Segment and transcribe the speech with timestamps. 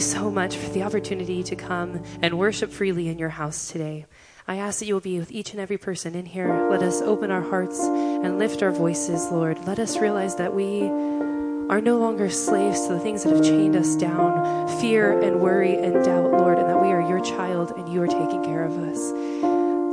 [0.00, 4.06] You so much for the opportunity to come and worship freely in your house today.
[4.48, 6.70] I ask that you will be with each and every person in here.
[6.70, 9.58] Let us open our hearts and lift our voices, Lord.
[9.66, 13.76] Let us realize that we are no longer slaves to the things that have chained
[13.76, 17.86] us down fear and worry and doubt, Lord, and that we are your child and
[17.92, 19.12] you are taking care of us.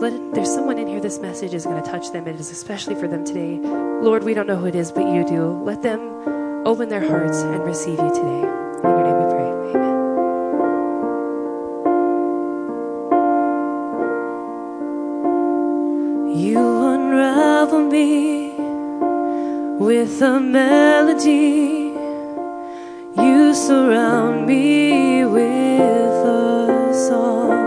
[0.01, 2.29] Let there's someone in here this message is going to touch them.
[2.29, 3.57] It is especially for them today.
[3.57, 5.61] Lord, we don't know who it is, but you do.
[5.65, 5.99] Let them
[6.65, 8.53] open their hearts and receive you today.
[8.77, 9.16] In your name
[19.99, 21.91] with a melody.
[23.23, 27.57] You surround me with a song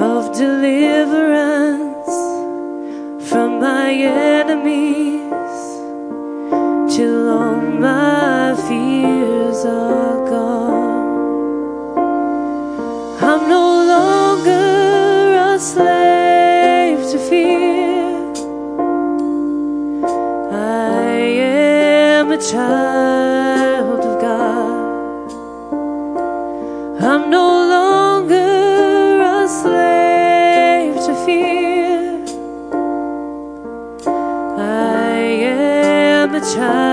[0.00, 1.03] of deliverance
[36.52, 36.83] am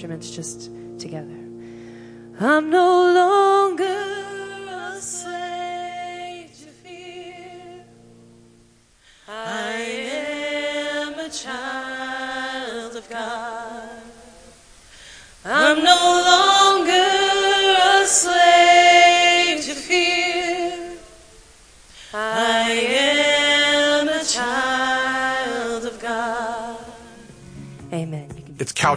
[0.00, 0.59] instruments, just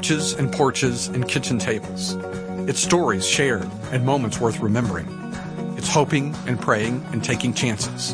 [0.03, 2.17] couches and porches and kitchen tables.
[2.67, 5.07] It's stories shared and moments worth remembering.
[5.77, 8.13] It's hoping and praying and taking chances.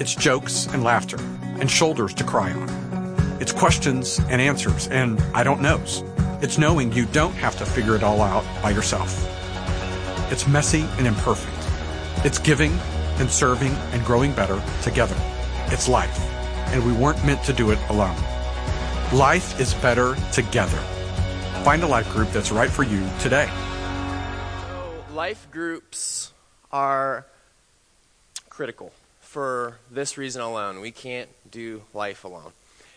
[0.00, 1.16] It's jokes and laughter
[1.60, 3.38] and shoulders to cry on.
[3.40, 6.02] It's questions and answers and I don't knows.
[6.42, 9.24] It's knowing you don't have to figure it all out by yourself.
[10.32, 11.54] It's messy and imperfect.
[12.26, 12.72] It's giving
[13.20, 15.16] and serving and growing better together.
[15.66, 16.18] It's life,
[16.72, 18.16] and we weren't meant to do it alone.
[19.12, 20.97] Life is better together.
[21.64, 23.50] Find a life group that's right for you today.
[24.62, 26.32] So life groups
[26.72, 27.26] are
[28.48, 30.80] critical for this reason alone.
[30.80, 32.52] We can't do life alone.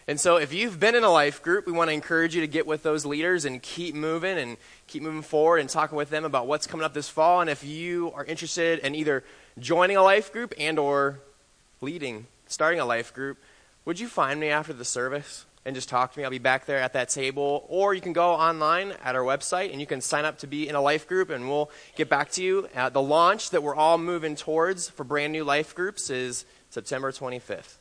[0.08, 2.48] And so, if you've been in a life group, we want to encourage you to
[2.48, 6.26] get with those leaders and keep moving and keep moving forward and talking with them
[6.26, 7.42] about what's coming up this fall.
[7.42, 9.24] And if you are interested in either
[9.60, 11.20] joining a life group and or
[11.82, 13.38] leading, starting a life group,
[13.86, 16.24] would you find me after the service and just talk to me?
[16.24, 17.66] I'll be back there at that table.
[17.70, 20.68] Or you can go online at our website and you can sign up to be
[20.68, 22.68] in a life group and we'll get back to you.
[22.76, 27.12] Uh, the launch that we're all moving towards for brand new life groups is September
[27.12, 27.76] 25th.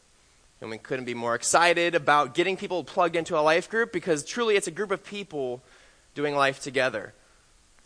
[0.60, 4.24] And we couldn't be more excited about getting people plugged into a life group because
[4.24, 5.62] truly it's a group of people
[6.14, 7.14] doing life together,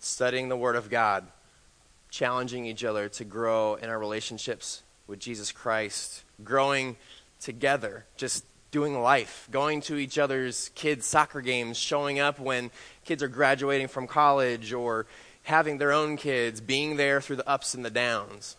[0.01, 1.27] studying the Word of God,
[2.11, 6.97] challenging each other to grow in our relationships with Jesus Christ, growing
[7.41, 8.45] together, just
[8.75, 12.71] doing life, going to each other's kids' soccer games, showing up when
[13.07, 15.07] kids are graduating from college or
[15.45, 18.57] having their own kids, being there through the ups and the downs.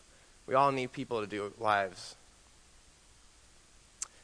[0.47, 2.15] We all need people to do lives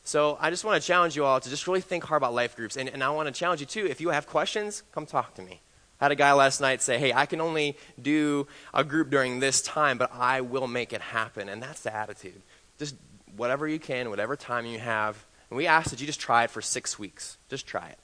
[0.03, 2.55] so I just want to challenge you all to just really think hard about life
[2.55, 2.75] groups.
[2.75, 3.85] And, and I want to challenge you too.
[3.85, 5.61] If you have questions, come talk to me.
[5.99, 9.39] I had a guy last night say, Hey, I can only do a group during
[9.39, 11.47] this time, but I will make it happen.
[11.47, 12.41] And that's the attitude.
[12.79, 12.95] Just
[13.37, 15.23] whatever you can, whatever time you have.
[15.51, 17.37] And we ask that you just try it for six weeks.
[17.49, 17.99] Just try it.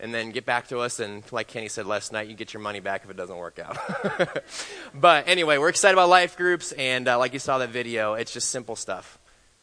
[0.00, 2.62] And then get back to us, and like Kenny said last night, you get your
[2.62, 3.78] money back if it doesn't work out.
[4.94, 8.32] but anyway, we're excited about life groups, and uh, like you saw that video, it's
[8.32, 9.18] just simple stuff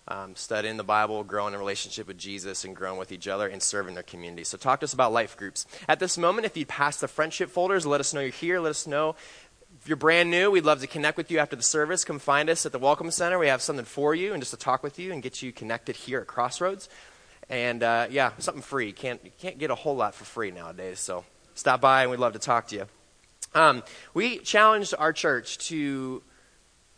[0.08, 3.62] um, studying the Bible, growing in relationship with Jesus, and growing with each other and
[3.62, 4.44] serving their community.
[4.44, 5.66] So, talk to us about life groups.
[5.88, 8.60] At this moment, if you pass the friendship folders, let us know you're here.
[8.60, 9.16] Let us know
[9.84, 10.50] if you're brand new.
[10.50, 12.06] We'd love to connect with you after the service.
[12.06, 13.38] Come find us at the Welcome Center.
[13.38, 15.98] We have something for you and just to talk with you and get you connected
[15.98, 16.88] here at Crossroads.
[17.50, 18.94] And uh, yeah, something free.
[18.94, 21.02] Can't, you can't get a whole lot for free nowadays.
[21.02, 22.86] So, stop by and we'd love to talk to you.
[23.54, 26.24] Um, we challenged our church to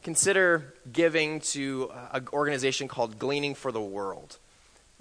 [0.03, 4.37] consider giving to an organization called Gleaning for the World.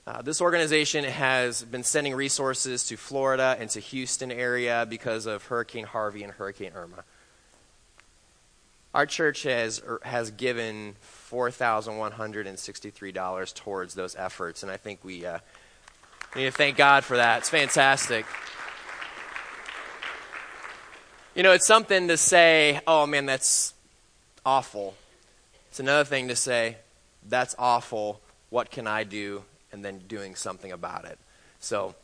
[0.06, 5.44] Uh, this organization has been sending resources to Florida and to Houston area because of
[5.44, 7.04] Hurricane Harvey and Hurricane Irma.
[8.94, 13.94] Our church has er, has given four thousand one hundred and sixty three dollars towards
[13.94, 15.40] those efforts, and I think we, uh,
[16.34, 17.40] need to thank God for that.
[17.40, 18.24] It's fantastic.
[21.34, 23.74] You know, it's something to say, "Oh man, that's
[24.46, 24.94] awful.
[25.70, 26.76] It's another thing to say,
[27.28, 28.20] that's awful.
[28.50, 29.44] What can I do?
[29.72, 31.18] And then doing something about it.
[31.58, 31.94] So,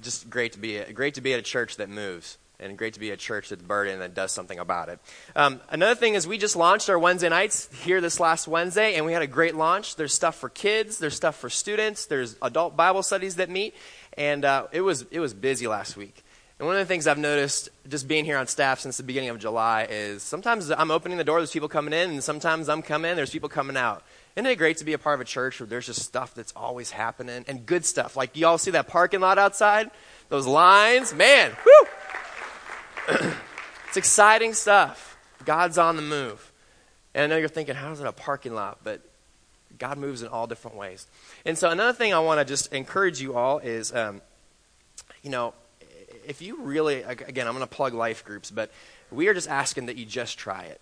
[0.00, 3.00] just great to be great to be at a church that moves and great to
[3.00, 4.98] be a church that's burdened and that does something about it.
[5.36, 9.06] Um, another thing is we just launched our Wednesday nights here this last Wednesday, and
[9.06, 9.96] we had a great launch.
[9.96, 13.74] There's stuff for kids, there's stuff for students, there's adult Bible studies that meet,
[14.16, 16.24] and uh, it was it was busy last week.
[16.58, 19.30] And one of the things I've noticed just being here on staff since the beginning
[19.30, 22.82] of July is sometimes I'm opening the door, there's people coming in, and sometimes I'm
[22.82, 24.02] coming in, there's people coming out.
[24.34, 26.52] Isn't it great to be a part of a church where there's just stuff that's
[26.56, 28.16] always happening and good stuff?
[28.16, 29.90] Like, y'all see that parking lot outside?
[30.30, 31.14] Those lines?
[31.14, 31.88] Man, whoo!
[33.88, 35.16] it's exciting stuff.
[35.44, 36.52] God's on the move.
[37.14, 38.78] And I know you're thinking, how is it a parking lot?
[38.84, 39.00] But
[39.78, 41.06] God moves in all different ways.
[41.44, 44.20] And so, another thing I want to just encourage you all is, um,
[45.22, 45.54] you know,
[46.26, 48.70] if you really, again, I'm going to plug life groups, but
[49.10, 50.80] we are just asking that you just try it.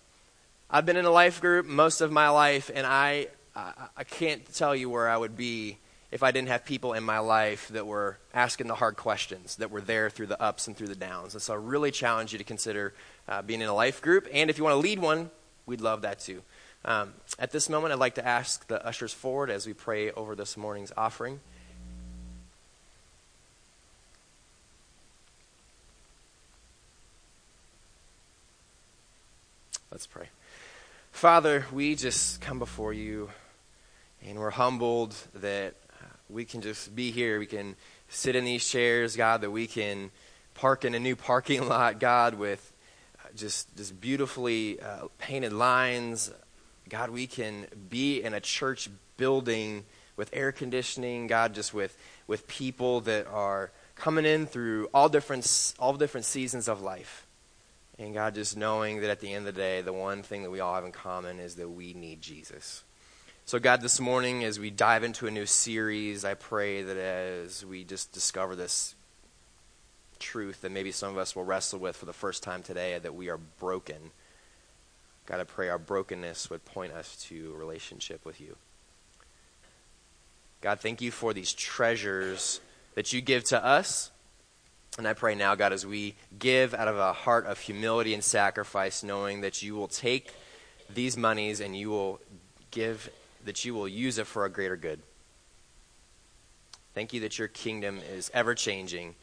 [0.69, 4.53] I've been in a life group most of my life, and I, I, I can't
[4.53, 5.77] tell you where I would be
[6.11, 9.71] if I didn't have people in my life that were asking the hard questions, that
[9.71, 11.33] were there through the ups and through the downs.
[11.33, 12.93] And so I really challenge you to consider
[13.27, 14.27] uh, being in a life group.
[14.31, 15.29] And if you want to lead one,
[15.65, 16.41] we'd love that too.
[16.85, 20.35] Um, at this moment, I'd like to ask the ushers forward as we pray over
[20.35, 21.41] this morning's offering.
[29.91, 30.29] Let's pray.
[31.11, 33.29] Father, we just come before you
[34.25, 35.73] and we're humbled that
[36.29, 37.39] we can just be here.
[37.39, 37.75] We can
[38.09, 40.11] sit in these chairs, God, that we can
[40.53, 42.73] park in a new parking lot, God, with
[43.35, 46.31] just, just beautifully uh, painted lines.
[46.89, 49.85] God, we can be in a church building
[50.15, 55.73] with air conditioning, God, just with, with people that are coming in through all different,
[55.79, 57.25] all different seasons of life.
[57.99, 60.51] And God, just knowing that at the end of the day, the one thing that
[60.51, 62.83] we all have in common is that we need Jesus.
[63.47, 67.65] So, God, this morning, as we dive into a new series, I pray that as
[67.65, 68.93] we just discover this
[70.19, 73.15] truth that maybe some of us will wrestle with for the first time today, that
[73.15, 74.11] we are broken.
[75.27, 78.57] God, I pray our brokenness would point us to a relationship with you.
[80.59, 82.59] God, thank you for these treasures
[82.95, 84.11] that you give to us.
[84.97, 88.25] And I pray now, God, as we give out of a heart of humility and
[88.25, 90.33] sacrifice, knowing that you will take
[90.93, 92.19] these monies and you will
[92.71, 93.09] give,
[93.45, 94.99] that you will use it for a greater good.
[96.93, 99.15] Thank you that your kingdom is ever changing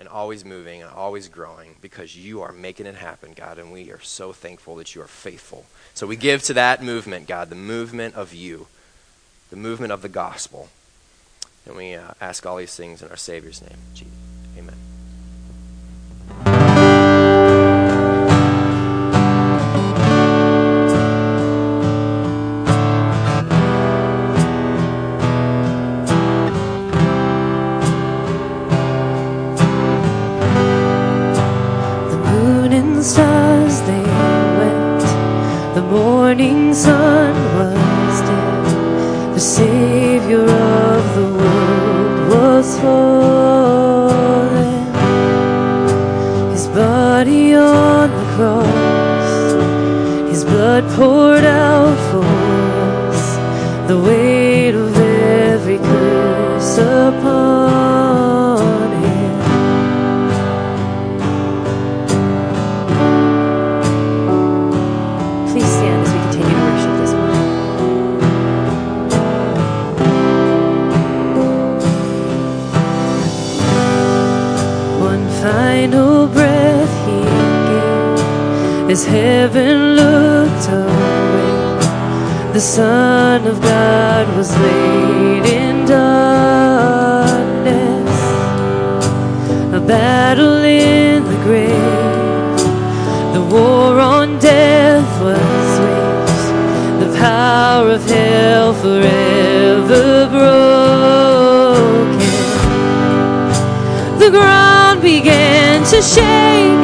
[0.00, 3.90] and always moving and always growing because you are making it happen, God, and we
[3.92, 5.66] are so thankful that you are faithful.
[5.94, 8.66] So we give to that movement, God, the movement of you,
[9.50, 10.70] the movement of the gospel.
[11.66, 13.78] And we uh, ask all these things in our Savior's name.
[14.58, 14.89] Amen.
[39.40, 39.69] The
[79.00, 82.52] as heaven looked away.
[82.52, 86.90] The Son of God was laid in darkness,
[89.72, 92.58] a battle in the grave.
[93.34, 96.48] The war on death was waged,
[97.02, 100.58] the power of hell forever broken.
[104.18, 106.79] The ground began to shake,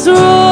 [0.00, 0.49] was rolled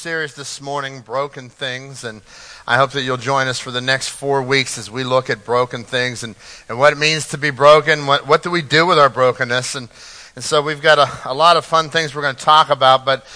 [0.00, 2.22] series this morning, Broken Things, and
[2.66, 5.44] I hope that you'll join us for the next four weeks as we look at
[5.44, 6.36] broken things and,
[6.70, 8.06] and what it means to be broken.
[8.06, 9.74] What, what do we do with our brokenness?
[9.74, 9.90] And,
[10.36, 13.04] and so we've got a, a lot of fun things we're going to talk about.
[13.04, 13.26] But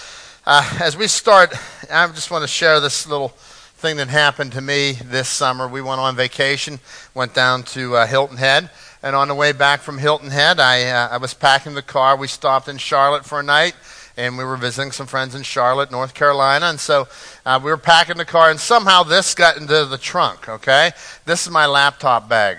[0.43, 1.53] uh, as we start,
[1.91, 5.67] I just want to share this little thing that happened to me this summer.
[5.67, 6.79] We went on vacation,
[7.13, 8.71] went down to uh, Hilton Head.
[9.03, 12.17] And on the way back from Hilton Head, I, uh, I was packing the car.
[12.17, 13.75] We stopped in Charlotte for a night
[14.17, 16.67] and we were visiting some friends in Charlotte, North Carolina.
[16.67, 17.07] And so
[17.45, 20.91] uh, we were packing the car, and somehow this got into the trunk, okay?
[21.25, 22.57] This is my laptop bag.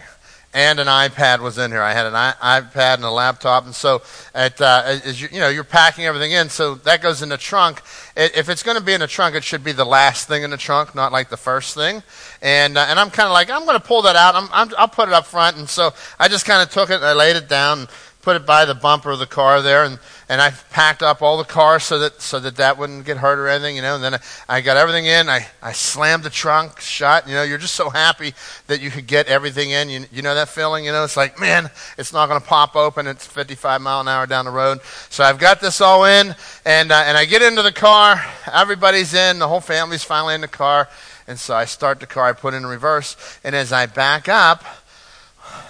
[0.54, 1.82] And an iPad was in here.
[1.82, 4.00] I had an I- iPad and a laptop, and so
[4.34, 7.36] at, uh, as you, you know, you're packing everything in, so that goes in the
[7.36, 7.82] trunk.
[8.16, 10.44] I if it's going to be in the trunk, it should be the last thing
[10.44, 12.02] in the trunk, not like the first thing.
[12.40, 14.34] And uh, and I'm kind of like, I'm going to pull that out.
[14.34, 16.96] I'm, I'm, I'll put it up front, and so I just kind of took it,
[16.96, 17.88] and I laid it down, and
[18.22, 21.36] put it by the bumper of the car there, and and I packed up all
[21.36, 23.94] the cars so that so that that wouldn't get hurt or anything, you know.
[23.94, 25.28] And then I, I got everything in.
[25.28, 27.28] I, I slammed the trunk shut.
[27.28, 28.34] You know, you're just so happy
[28.66, 29.88] that you could get everything in.
[29.88, 30.84] You, you know that feeling.
[30.84, 33.06] You know, it's like man, it's not going to pop open.
[33.06, 34.80] It's 55 mile an hour down the road.
[35.10, 36.34] So I've got this all in,
[36.64, 38.20] and uh, and I get into the car.
[38.52, 39.38] Everybody's in.
[39.38, 40.88] The whole family's finally in the car.
[41.28, 42.24] And so I start the car.
[42.26, 44.64] I put it in reverse, and as I back up,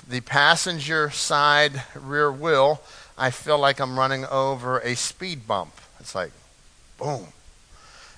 [0.09, 2.81] the passenger side rear wheel
[3.19, 5.73] I feel like I'm running over a speed bump.
[6.01, 6.33] It's like,
[6.99, 7.29] boom.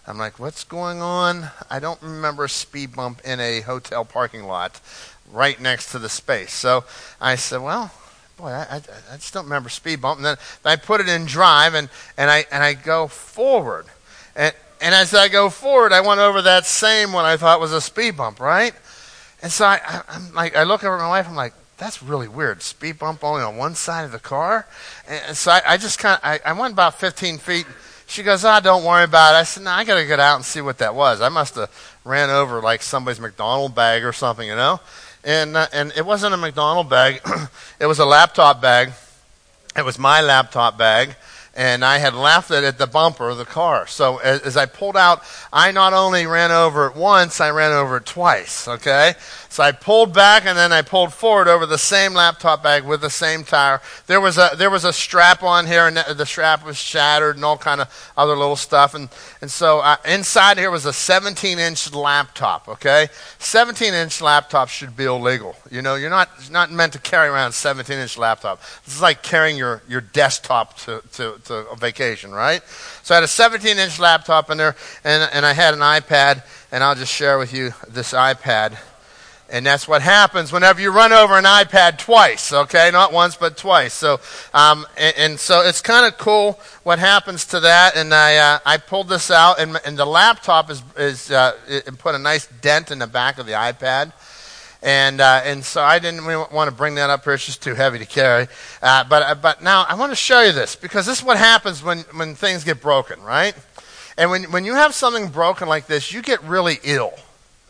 [0.06, 1.50] I'm like, what's going on?
[1.70, 4.80] I don't remember a speed bump in a hotel parking lot
[5.32, 6.52] right next to the space.
[6.52, 6.84] So
[7.20, 7.92] I said, well,
[8.38, 8.76] boy, I, I,
[9.12, 10.18] I just don't remember speed bump.
[10.18, 13.86] And then I put it in drive, and, and, I, and I go forward.
[14.34, 17.72] And, and as I go forward, I went over that same one I thought was
[17.72, 18.72] a speed bump, right?
[19.42, 22.28] And so I, I'm like, I look over at my wife, I'm like, that's really
[22.28, 22.60] weird.
[22.60, 24.66] Speed bump only on one side of the car.
[25.08, 27.66] And so I, I just kind of, I, I went about 15 feet.
[28.08, 29.38] She goes, ah, oh, don't worry about it.
[29.38, 31.20] I said, no, I got to get out and see what that was.
[31.20, 31.70] I must have
[32.04, 34.80] ran over like somebody's McDonald bag or something, you know?
[35.22, 37.20] And, uh, and it wasn't a McDonald bag.
[37.80, 38.90] it was a laptop bag.
[39.76, 41.14] It was my laptop bag.
[41.54, 43.86] And I had left it at the bumper of the car.
[43.86, 47.72] So as, as I pulled out, I not only ran over it once, I ran
[47.72, 49.14] over it twice, okay?
[49.58, 53.00] So I pulled back and then I pulled forward over the same laptop bag with
[53.00, 53.80] the same tire.
[54.06, 57.44] There was a there was a strap on here, and the strap was shattered, and
[57.44, 58.94] all kind of other little stuff.
[58.94, 59.08] And
[59.40, 62.68] and so I, inside here was a 17 inch laptop.
[62.68, 63.08] Okay,
[63.40, 65.56] 17 inch laptop should be illegal.
[65.72, 68.60] You know, you're not not meant to carry around a 17 inch laptop.
[68.84, 72.62] This is like carrying your your desktop to to, to a vacation, right?
[73.02, 76.44] So I had a 17 inch laptop in there, and and I had an iPad,
[76.70, 78.78] and I'll just share with you this iPad.
[79.50, 82.90] And that's what happens whenever you run over an iPad twice, okay?
[82.92, 83.94] Not once, but twice.
[83.94, 84.20] So,
[84.52, 87.96] um, and, and, so it's kind of cool what happens to that.
[87.96, 91.96] And I, uh, I pulled this out, and, and the laptop is, is uh, it
[91.96, 94.12] put a nice dent in the back of the iPad.
[94.82, 97.32] And, uh, and so I didn't want to bring that up here.
[97.32, 98.48] It's just too heavy to carry.
[98.82, 101.38] Uh, but, uh, but now I want to show you this because this is what
[101.38, 103.54] happens when, when things get broken, right?
[104.18, 107.14] And when, when you have something broken like this, you get really ill.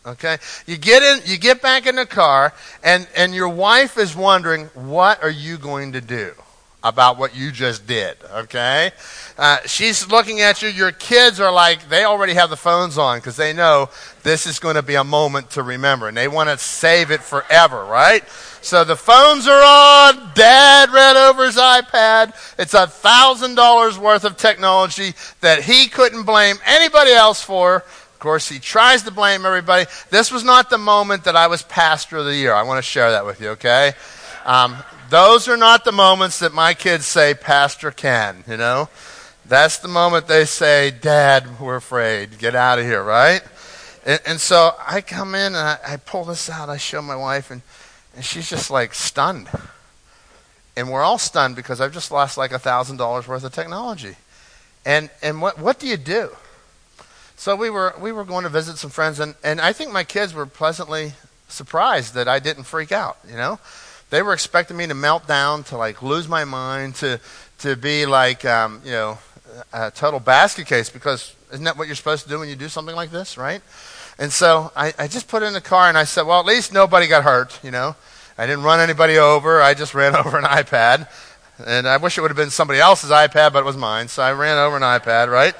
[0.05, 0.37] Okay?
[0.65, 4.65] You get in you get back in the car and and your wife is wondering
[4.73, 6.33] what are you going to do
[6.83, 8.91] about what you just did, okay?
[9.37, 10.69] Uh, she's looking at you.
[10.69, 13.89] Your kids are like, they already have the phones on because they know
[14.23, 17.21] this is going to be a moment to remember and they want to save it
[17.21, 18.27] forever, right?
[18.61, 20.31] So the phones are on.
[20.35, 22.33] Dad read over his iPad.
[22.57, 27.83] It's a thousand dollars worth of technology that he couldn't blame anybody else for
[28.19, 29.85] of course, he tries to blame everybody.
[30.09, 32.53] This was not the moment that I was pastor of the year.
[32.53, 33.93] I want to share that with you, okay?
[34.43, 34.75] Um,
[35.09, 38.89] those are not the moments that my kids say, Pastor Ken, you know?
[39.45, 42.37] That's the moment they say, Dad, we're afraid.
[42.39, 43.41] Get out of here, right?
[44.05, 46.67] And, and so I come in and I, I pull this out.
[46.67, 47.61] I show my wife, and,
[48.17, 49.47] and she's just like stunned.
[50.75, 54.17] And we're all stunned because I've just lost like $1,000 worth of technology.
[54.85, 56.31] And, and what, what do you do?
[57.39, 60.03] So we were, we were going to visit some friends, and, and I think my
[60.03, 61.13] kids were pleasantly
[61.47, 63.59] surprised that I didn't freak out, you know?
[64.09, 67.21] They were expecting me to melt down, to like lose my mind, to,
[67.59, 69.19] to be like, um, you know,
[69.71, 72.67] a total basket case because isn't that what you're supposed to do when you do
[72.67, 73.61] something like this, right?
[74.17, 76.45] And so I, I just put it in the car and I said, well, at
[76.45, 77.95] least nobody got hurt, you know?
[78.37, 79.61] I didn't run anybody over.
[79.61, 81.07] I just ran over an iPad.
[81.65, 84.09] And I wish it would have been somebody else's iPad, but it was mine.
[84.09, 85.55] So I ran over an iPad, right?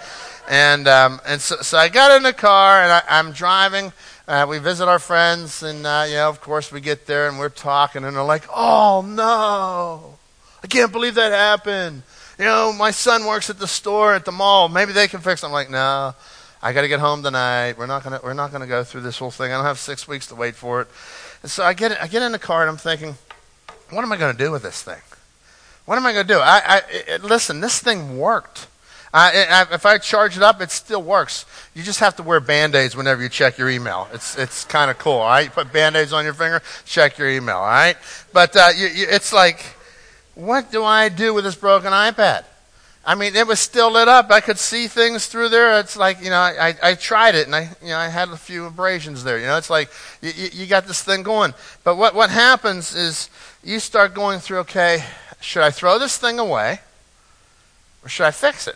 [0.50, 3.94] And, um, and so, so I got in the car and I, I'm driving.
[4.28, 7.40] Uh, we visit our friends, and uh, you know, of course, we get there and
[7.40, 10.18] we're talking, and they're like, "Oh no,
[10.64, 12.04] I can't believe that happened."
[12.38, 14.70] You know, my son works at the store at the mall.
[14.70, 15.42] Maybe they can fix.
[15.42, 15.48] it.
[15.48, 16.14] I'm like, no,
[16.62, 17.78] I got to get home tonight.
[17.78, 19.52] We're not gonna we're not gonna go through this whole thing.
[19.52, 20.88] I don't have six weeks to wait for it.
[21.42, 23.16] And so I get I get in the car and I'm thinking,
[23.90, 25.02] what am I going to do with this thing?
[25.86, 26.40] What am I going to do?
[26.40, 27.62] I, I it, listen.
[27.62, 28.68] This thing worked.
[29.14, 31.46] I, if I charge it up, it still works.
[31.74, 34.08] You just have to wear band aids whenever you check your email.
[34.14, 35.46] It's, it's kind of cool, all right?
[35.46, 37.98] You put band aids on your finger, check your email, all right?
[38.34, 39.66] But uh, you, you, it's like,
[40.36, 42.46] what do I do with this broken iPad?
[43.04, 44.30] I mean, it was still lit up.
[44.30, 45.80] I could see things through there.
[45.80, 48.38] It's like, you know, I, I tried it and I, you know, I had a
[48.38, 49.40] few abrasions there.
[49.40, 49.90] You know, it's like
[50.22, 51.56] you, you got this thing going.
[51.84, 53.30] But what, what happens is
[53.64, 55.04] you start going through, okay,
[55.42, 56.82] should I throw this thing away
[58.04, 58.76] or should I fix it?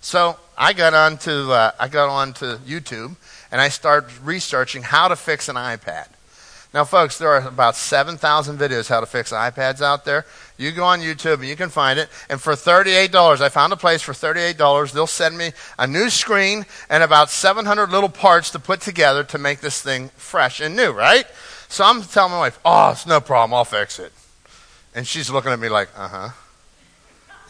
[0.00, 3.16] So I got onto uh, I got onto YouTube
[3.50, 6.08] and I started researching how to fix an iPad.
[6.74, 10.26] Now, folks, there are about 7,000 videos how to fix iPads out there.
[10.58, 12.10] You go on YouTube and you can find it.
[12.28, 14.92] And for $38, I found a place for $38.
[14.92, 19.38] They'll send me a new screen and about 700 little parts to put together to
[19.38, 21.26] make this thing fresh and new, right?
[21.68, 23.54] So I'm telling my wife, oh, it's no problem.
[23.54, 24.12] I'll fix it.
[24.94, 26.28] And she's looking at me like, uh huh.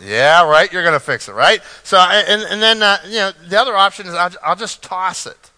[0.01, 0.73] Yeah, right.
[0.73, 1.61] You're going to fix it, right?
[1.83, 5.27] So, and, and then, uh, you know, the other option is I'll, I'll just toss
[5.27, 5.51] it.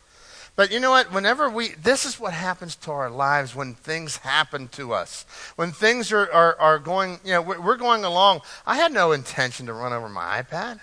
[0.57, 1.12] But you know what?
[1.12, 5.24] Whenever we, this is what happens to our lives when things happen to us.
[5.57, 8.40] When things are, are, are going, you know, we're, we're going along.
[8.66, 10.81] I had no intention to run over my iPad.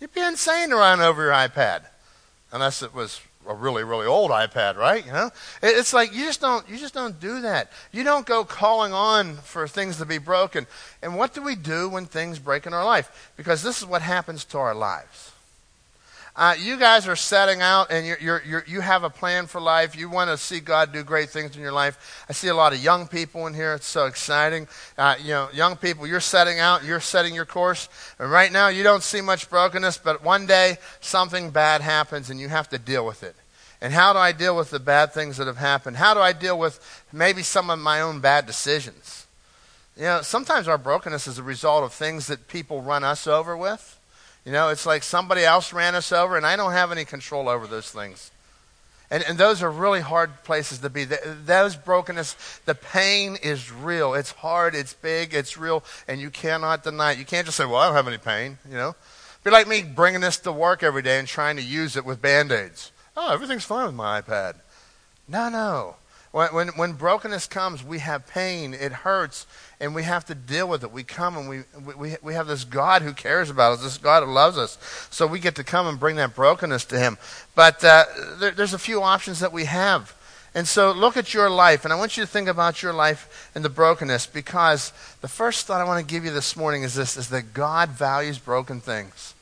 [0.00, 1.82] You'd be insane to run over your iPad.
[2.52, 5.04] Unless it was a really really old iPad, right?
[5.04, 5.30] You know,
[5.62, 7.72] it's like you just don't you just don't do that.
[7.90, 10.66] You don't go calling on for things to be broken.
[11.02, 13.32] And what do we do when things break in our life?
[13.36, 15.32] Because this is what happens to our lives.
[16.38, 19.60] Uh, you guys are setting out and you're, you're, you're, you have a plan for
[19.60, 19.96] life.
[19.96, 22.24] You want to see God do great things in your life.
[22.28, 23.74] I see a lot of young people in here.
[23.74, 24.68] It's so exciting.
[24.96, 27.88] Uh, you know, young people, you're setting out, you're setting your course.
[28.20, 32.38] And right now, you don't see much brokenness, but one day something bad happens and
[32.38, 33.34] you have to deal with it.
[33.80, 35.96] And how do I deal with the bad things that have happened?
[35.96, 39.26] How do I deal with maybe some of my own bad decisions?
[39.96, 43.56] You know, sometimes our brokenness is a result of things that people run us over
[43.56, 43.97] with.
[44.48, 47.50] You know, it's like somebody else ran us over, and I don't have any control
[47.50, 48.30] over those things.
[49.10, 51.04] And, and those are really hard places to be.
[51.04, 52.32] Those brokenness,
[52.64, 54.14] the pain is real.
[54.14, 57.18] It's hard, it's big, it's real, and you cannot deny it.
[57.18, 58.96] You can't just say, well, I don't have any pain, you know.
[59.44, 62.22] Be like me bringing this to work every day and trying to use it with
[62.22, 62.90] band aids.
[63.18, 64.54] Oh, everything's fine with my iPad.
[65.28, 65.96] No, no.
[66.30, 69.46] When, when, when brokenness comes, we have pain, it hurts,
[69.80, 70.92] and we have to deal with it.
[70.92, 71.62] We come and we,
[71.96, 74.76] we, we have this God who cares about us, this God who loves us.
[75.10, 77.16] So we get to come and bring that brokenness to Him.
[77.54, 78.04] But uh,
[78.38, 80.14] there, there's a few options that we have.
[80.54, 83.50] And so look at your life, and I want you to think about your life
[83.54, 86.94] and the brokenness because the first thought I want to give you this morning is
[86.94, 89.34] this, is that God values broken things.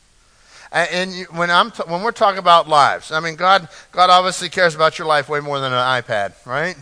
[0.72, 4.48] And you, when, I'm t- when we're talking about lives, I mean, God, God obviously
[4.48, 6.76] cares about your life way more than an iPad, right?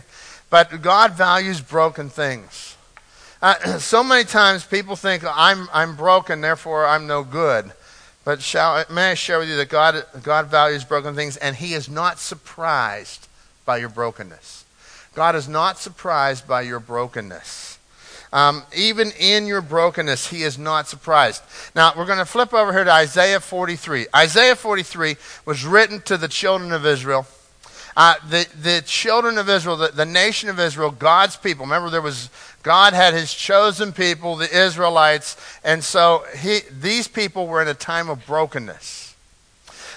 [0.49, 2.75] But God values broken things.
[3.41, 7.71] Uh, so many times people think I'm, I'm broken, therefore I'm no good.
[8.23, 11.73] But shall, may I share with you that God, God values broken things, and He
[11.73, 13.27] is not surprised
[13.65, 14.65] by your brokenness.
[15.13, 17.74] God is not surprised by your brokenness.
[18.35, 21.41] Um, even in your brokenness, He is not surprised.
[21.73, 24.07] Now, we're going to flip over here to Isaiah 43.
[24.13, 25.15] Isaiah 43
[25.45, 27.25] was written to the children of Israel.
[27.95, 31.63] Uh, the, the children of Israel, the, the nation of Israel, God's people.
[31.63, 32.29] Remember, there was
[32.61, 37.73] God had his chosen people, the Israelites, and so he, these people were in a
[37.73, 39.15] time of brokenness.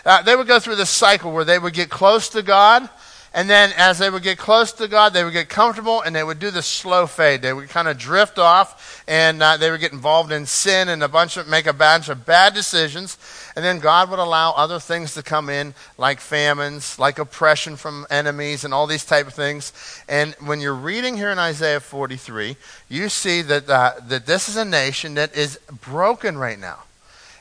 [0.05, 2.89] Uh, they would go through this cycle where they would get close to God,
[3.34, 6.24] And then as they would get close to God, they would get comfortable and they
[6.24, 7.42] would do the slow fade.
[7.42, 11.02] They would kind of drift off and uh, they would get involved in sin and
[11.02, 13.18] a bunch of, make a bunch of bad decisions.
[13.54, 18.06] And then God would allow other things to come in, like famines, like oppression from
[18.10, 19.72] enemies, and all these type of things.
[20.08, 22.56] And when you're reading here in Isaiah 43,
[22.88, 26.84] you see that, uh, that this is a nation that is broken right now.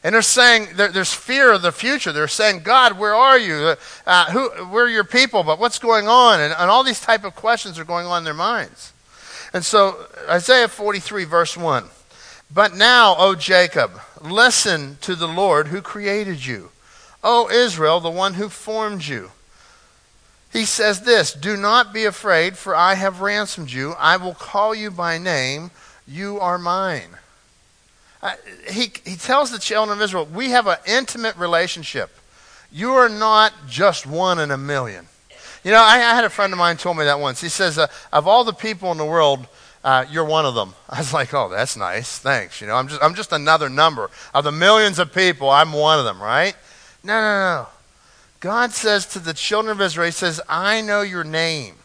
[0.04, 2.12] And they're saying, there's fear of the future.
[2.12, 3.76] They're saying, God, where are you?
[4.06, 5.44] Uh, who, where are your people?
[5.44, 6.40] But what's going on?
[6.40, 8.94] And, and all these type of questions are going on in their minds.
[9.54, 11.86] And so, Isaiah 43, verse 1.
[12.54, 16.70] But now, O Jacob, listen to the Lord who created you.
[17.24, 19.32] O Israel, the one who formed you.
[20.54, 23.94] He says this Do not be afraid, for I have ransomed you.
[23.98, 25.72] I will call you by name.
[26.08, 27.18] You are mine.
[28.22, 28.34] Uh,
[28.70, 32.10] he, he tells the children of Israel, we have an intimate relationship.
[32.72, 35.08] You are not just one in a million.
[35.64, 37.42] You know, I, I had a friend of mine told me that once.
[37.42, 39.48] He says, uh, of all the people in the world,
[39.84, 40.74] uh, you're one of them.
[40.90, 42.20] I was like, oh, that's nice.
[42.20, 42.62] Thanks.
[42.62, 44.10] You know, I'm just, I'm just another number.
[44.34, 46.56] Of the millions of people, I'm one of them, right?
[47.04, 47.68] No, no, no.
[48.40, 51.76] God says to the children of Israel, He says, I know your name.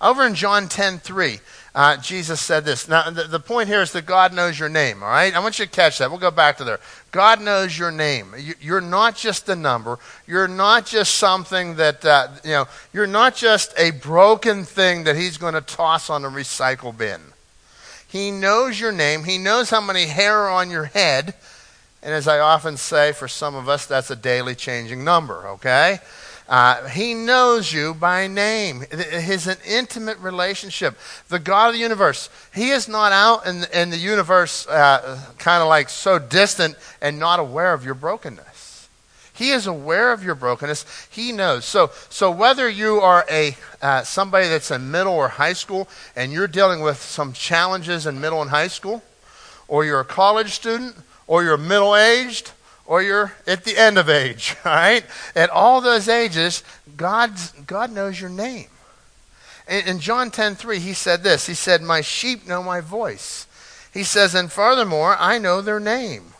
[0.00, 1.38] Over in John 10 3,
[1.74, 2.86] uh, Jesus said this.
[2.86, 5.34] Now, the, the, point here is that God knows your name, all right?
[5.34, 6.10] I want you to catch that.
[6.10, 6.80] We'll go back to there.
[7.12, 8.34] God knows your name.
[8.60, 9.98] You, are not just a number.
[10.26, 15.16] You're not just something that, uh, you know, you're not just a broken thing that
[15.16, 17.20] He's going to toss on a recycle bin.
[18.06, 19.24] He knows your name.
[19.24, 21.34] He knows how many hair are on your head.
[22.02, 26.00] And as I often say, for some of us, that's a daily changing number, okay?
[26.48, 28.84] Uh, he knows you by name.
[28.90, 30.98] He's an intimate relationship.
[31.28, 32.28] The God of the universe.
[32.54, 37.18] He is not out in, in the universe uh, kind of like so distant and
[37.18, 38.88] not aware of your brokenness.
[39.34, 41.08] He is aware of your brokenness.
[41.10, 41.64] He knows.
[41.64, 46.32] So, so whether you are a uh, somebody that's in middle or high school and
[46.32, 49.02] you're dealing with some challenges in middle and high school,
[49.68, 50.94] or you're a college student,
[51.26, 52.52] or you're middle aged,
[52.86, 55.04] or you're at the end of age, right?
[55.34, 56.62] At all those ages,
[56.96, 58.68] God's, God knows your name.
[59.68, 63.46] In, in John 10 3, he said this He said, My sheep know my voice.
[63.92, 66.32] He says, And furthermore, I know their name.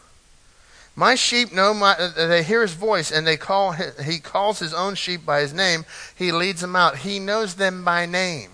[0.94, 4.94] My sheep know my, they hear his voice, and they call, he calls his own
[4.94, 5.86] sheep by his name.
[6.14, 6.98] He leads them out.
[6.98, 8.50] He knows them by name.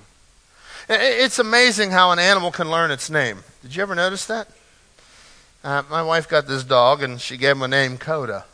[0.88, 3.38] It's amazing how an animal can learn its name.
[3.62, 4.48] Did you ever notice that?
[5.64, 8.44] Uh, my wife got this dog, and she gave him a name, Coda.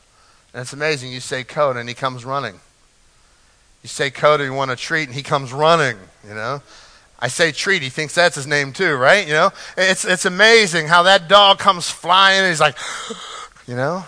[0.52, 1.12] And it's amazing.
[1.12, 2.60] You say Coda, and he comes running.
[3.82, 6.62] You say Coda, you want a treat, and he comes running, you know.
[7.18, 9.26] I say treat, he thinks that's his name too, right?
[9.26, 12.76] You know, it's, it's amazing how that dog comes flying, and he's like,
[13.66, 14.04] you know.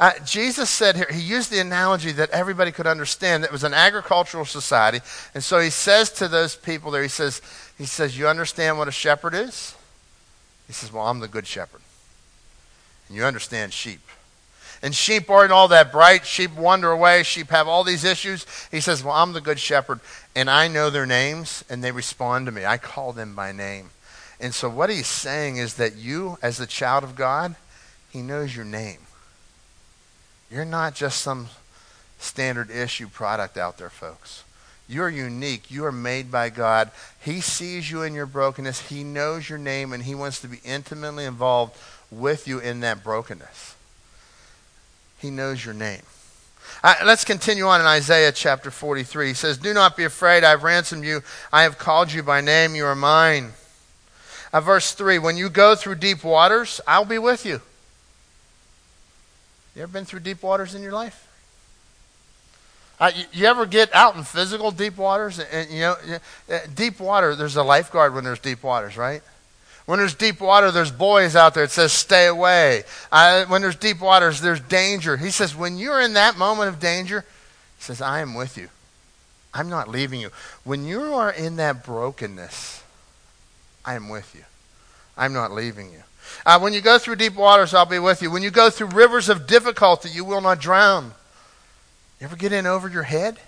[0.00, 3.44] Uh, Jesus said here, he used the analogy that everybody could understand.
[3.44, 5.00] That was an agricultural society.
[5.32, 7.40] And so he says to those people there, he says,
[7.78, 9.76] he says, you understand what a shepherd is?
[10.66, 11.81] He says, well, I'm the good shepherd.
[13.12, 14.00] You understand sheep.
[14.82, 16.26] And sheep aren't all that bright.
[16.26, 17.22] Sheep wander away.
[17.22, 18.46] Sheep have all these issues.
[18.70, 20.00] He says, Well, I'm the good shepherd,
[20.34, 22.66] and I know their names, and they respond to me.
[22.66, 23.90] I call them by name.
[24.40, 27.54] And so, what he's saying is that you, as the child of God,
[28.10, 28.98] he knows your name.
[30.50, 31.48] You're not just some
[32.18, 34.42] standard issue product out there, folks.
[34.88, 35.70] You're unique.
[35.70, 36.90] You are made by God.
[37.20, 38.88] He sees you in your brokenness.
[38.88, 41.78] He knows your name, and he wants to be intimately involved
[42.12, 43.74] with you in that brokenness.
[45.18, 46.02] He knows your name.
[47.04, 49.28] Let's continue on in Isaiah chapter 43.
[49.28, 50.42] He says, Do not be afraid.
[50.42, 51.22] I have ransomed you.
[51.52, 52.74] I have called you by name.
[52.74, 53.52] You are mine.
[54.52, 57.60] Uh, verse 3 When you go through deep waters, I'll be with you.
[59.76, 61.28] You ever been through deep waters in your life?
[63.00, 65.38] Uh, you, you, ever get out in physical deep waters?
[65.38, 65.96] And, and you know,
[66.52, 67.34] uh, deep water.
[67.34, 69.22] There's a lifeguard when there's deep waters, right?
[69.86, 71.64] When there's deep water, there's buoys out there.
[71.64, 72.84] It says, stay away.
[73.10, 75.16] Uh, when there's deep waters, there's danger.
[75.16, 77.24] He says, when you're in that moment of danger,
[77.78, 78.68] he says, I am with you.
[79.52, 80.30] I'm not leaving you.
[80.64, 82.82] When you are in that brokenness,
[83.84, 84.44] I am with you.
[85.16, 86.02] I'm not leaving you.
[86.46, 88.30] Uh, when you go through deep waters, I'll be with you.
[88.30, 91.12] When you go through rivers of difficulty, you will not drown.
[92.20, 93.38] You ever get in over your head?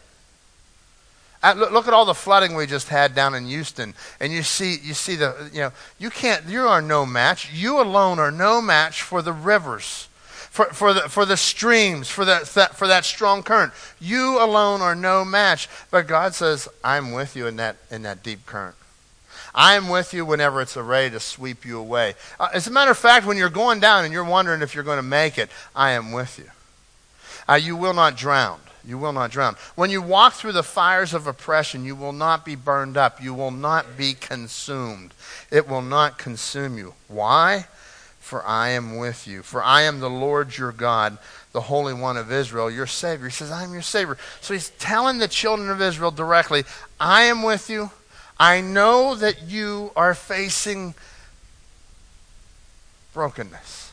[1.53, 4.95] Look at all the flooding we just had down in Houston, and you see, you
[4.95, 7.53] see the, you know, you can't, you are no match.
[7.53, 10.09] You alone are no match for the rivers,
[10.51, 13.73] for, for the for the streams, for that, for that strong current.
[14.01, 15.69] You alone are no match.
[15.91, 18.77] But God says, "I'm with you in that in that deep current."
[19.55, 22.15] I'm with you whenever it's ready to sweep you away.
[22.41, 24.83] Uh, as a matter of fact, when you're going down and you're wondering if you're
[24.83, 26.51] going to make it, I am with you.
[27.49, 28.59] Uh, you will not drown.
[28.87, 29.57] You will not drown.
[29.75, 33.23] When you walk through the fires of oppression, you will not be burned up.
[33.23, 35.15] You will not be consumed.
[35.51, 36.95] It will not consume you.
[37.09, 37.67] Why?
[38.21, 39.43] For I am with you.
[39.43, 41.19] For I am the Lord your God,
[41.53, 43.29] the Holy One of Israel, your Savior.
[43.29, 44.19] He says, I am your Savior.
[44.41, 46.65] So he's telling the children of Israel directly,
[47.01, 47.91] I am with you.
[48.39, 50.95] I know that you are facing
[53.13, 53.84] brokenness.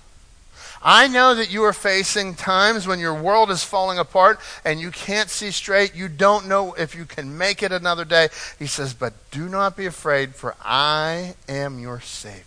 [0.84, 4.90] I know that you are facing times when your world is falling apart and you
[4.90, 5.96] can't see straight.
[5.96, 8.30] You don't know if you can make it another day.
[8.58, 12.46] He says, But do not be afraid, for I am your Savior.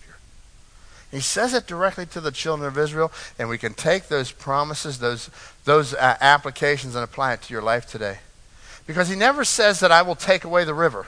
[1.12, 4.99] He says it directly to the children of Israel, and we can take those promises,
[4.99, 5.30] those,
[5.64, 8.18] those uh, applications, and apply it to your life today.
[8.85, 11.07] Because he never says that I will take away the river.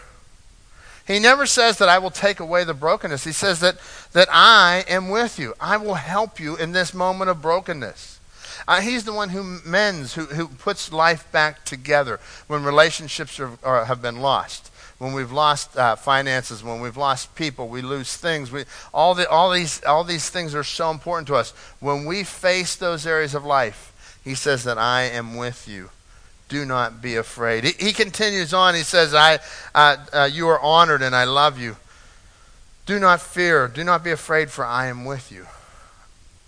[1.07, 3.25] He never says that I will take away the brokenness.
[3.25, 3.77] He says that,
[4.13, 5.55] that I am with you.
[5.61, 8.19] I will help you in this moment of brokenness.
[8.67, 13.53] Uh, he's the one who mends, who, who puts life back together when relationships are,
[13.63, 14.73] are, have been lost.
[14.99, 18.51] When we've lost uh, finances, when we've lost people, we lose things.
[18.51, 21.51] We, all, the, all, these, all these things are so important to us.
[21.79, 23.93] When we face those areas of life,
[24.25, 25.91] he says that I am with you
[26.49, 27.65] do not be afraid.
[27.65, 28.75] He, he continues on.
[28.75, 29.39] He says, I,
[29.75, 31.77] uh, uh, You are honored and I love you.
[32.87, 33.67] Do not fear.
[33.69, 35.47] Do not be afraid, for I am with you.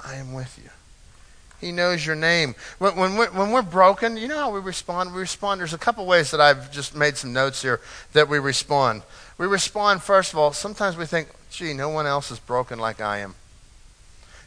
[0.05, 0.71] I am with you.
[1.61, 2.55] He knows your name.
[2.79, 5.13] When, when, we're, when we're broken, you know how we respond?
[5.13, 5.61] We respond.
[5.61, 7.81] There's a couple ways that I've just made some notes here
[8.13, 9.03] that we respond.
[9.39, 13.01] We respond, first of all, sometimes we think, gee, no one else is broken like
[13.01, 13.35] I am.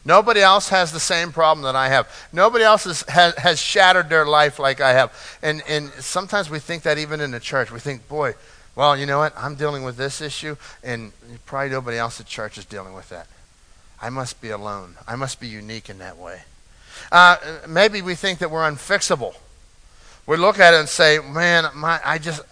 [0.04, 2.08] Nobody else has the same problem that I have.
[2.32, 5.38] Nobody else is, has, has shattered their life like I have.
[5.42, 7.70] And, and sometimes we think that even in the church.
[7.70, 8.34] We think, boy,
[8.74, 9.32] well, you know what?
[9.36, 11.12] I'm dealing with this issue, and
[11.46, 13.28] probably nobody else at church is dealing with that.
[14.00, 14.96] I must be alone.
[15.06, 16.42] I must be unique in that way.
[17.12, 17.36] Uh,
[17.68, 19.34] maybe we think that we're unfixable.
[20.26, 22.42] We look at it and say, man, my, I just,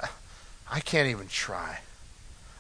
[0.70, 1.80] I can't even try.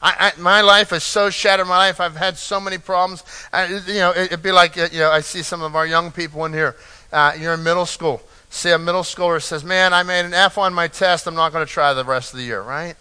[0.02, 1.66] I, I, my life is so shattered.
[1.66, 3.22] My life, I've had so many problems.
[3.52, 6.10] I, you know, it, would be like, you know, I see some of our young
[6.10, 6.76] people in here.
[7.12, 8.22] Uh, you're in middle school.
[8.48, 11.28] See a middle schooler says, "Man, I made an F on my test.
[11.28, 12.96] I'm not going to try the rest of the year." Right?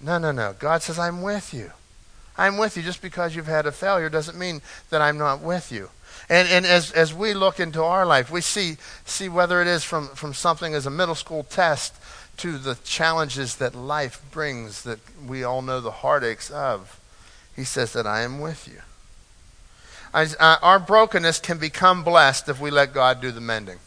[0.00, 0.54] No, no, no.
[0.58, 1.72] God says, "I'm with you.
[2.38, 5.70] I'm with you." Just because you've had a failure doesn't mean that I'm not with
[5.70, 5.90] you.
[6.28, 9.84] And, and as, as we look into our life, we see, see whether it is
[9.84, 11.94] from, from something as a middle school test
[12.38, 17.00] to the challenges that life brings that we all know the heartaches of,
[17.54, 18.80] he says that I am with you.
[20.12, 23.78] I, uh, our brokenness can become blessed if we let God do the mending.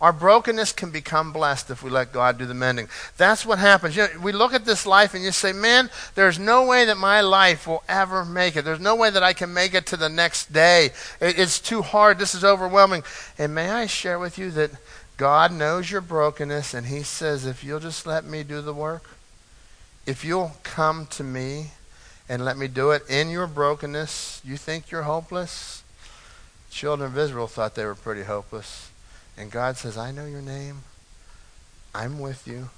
[0.00, 2.88] Our brokenness can become blessed if we let God do the mending.
[3.18, 3.96] That's what happens.
[3.96, 6.96] You know, we look at this life and you say, man, there's no way that
[6.96, 8.64] my life will ever make it.
[8.64, 10.86] There's no way that I can make it to the next day.
[11.20, 12.18] It, it's too hard.
[12.18, 13.04] This is overwhelming.
[13.36, 14.70] And may I share with you that
[15.20, 19.04] God knows your brokenness, and He says, if you'll just let me do the work,
[20.06, 21.72] if you'll come to me
[22.26, 25.82] and let me do it in your brokenness, you think you're hopeless?
[26.70, 28.88] Children of Israel thought they were pretty hopeless.
[29.36, 30.84] And God says, I know your name.
[31.94, 32.70] I'm with you.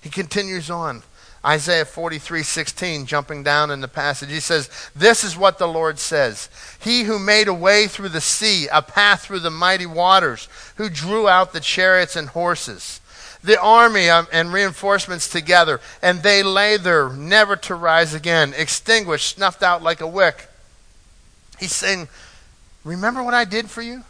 [0.00, 1.02] He continues on.
[1.46, 6.00] Isaiah 43, 16, jumping down in the passage, he says, This is what the Lord
[6.00, 6.48] says
[6.80, 10.88] He who made a way through the sea, a path through the mighty waters, who
[10.88, 13.00] drew out the chariots and horses,
[13.44, 19.36] the army um, and reinforcements together, and they lay there, never to rise again, extinguished,
[19.36, 20.48] snuffed out like a wick.
[21.60, 22.08] He's saying,
[22.82, 24.02] Remember what I did for you?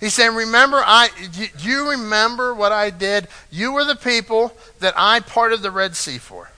[0.00, 3.28] He's saying, Remember, I, do you remember what I did?
[3.50, 6.50] You were the people that I parted the Red Sea for.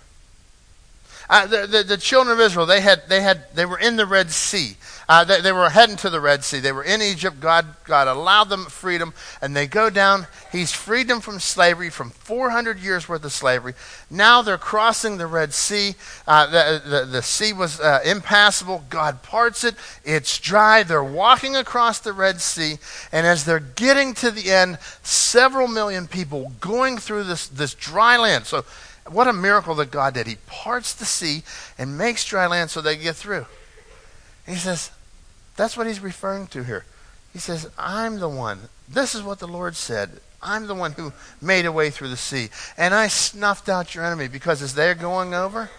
[1.28, 4.06] Uh, the, the, the, children of Israel, they, had, they, had, they were in the
[4.06, 4.76] Red Sea.
[5.08, 6.60] Uh, they, they, were heading to the Red Sea.
[6.60, 7.40] They were in Egypt.
[7.40, 10.26] God, God allowed them freedom, and they go down.
[10.50, 13.74] He's freed them from slavery, from 400 years worth of slavery.
[14.10, 15.94] Now they're crossing the Red Sea.
[16.26, 18.84] Uh, the, the, the, sea was uh, impassable.
[18.90, 19.74] God parts it.
[20.04, 20.82] It's dry.
[20.82, 22.78] They're walking across the Red Sea,
[23.10, 28.16] and as they're getting to the end, several million people going through this, this dry
[28.16, 28.46] land.
[28.46, 28.64] So
[29.08, 30.26] what a miracle that God did.
[30.26, 31.42] He parts the sea
[31.78, 33.46] and makes dry land so they get through.
[34.46, 34.90] he says,
[35.56, 36.84] that's what he's referring to here.
[37.32, 38.60] He says, I'm the one.
[38.88, 40.20] This is what the Lord said.
[40.42, 42.48] I'm the one who made a way through the sea.
[42.76, 45.70] And I snuffed out your enemy because as they're going over,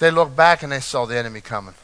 [0.00, 1.74] they looked back and they saw the enemy coming.